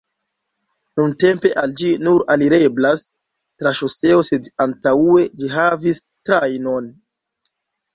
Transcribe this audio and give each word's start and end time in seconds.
Nuntempe 1.01 1.51
al 1.63 1.75
ĝi 1.81 1.91
nur 2.07 2.25
alireblas 2.37 3.05
tra 3.19 3.77
ŝoseo 3.83 4.27
sed 4.33 4.53
antaŭe 4.69 5.31
ĝi 5.41 5.55
havis 5.61 6.05
trajnon. 6.13 6.95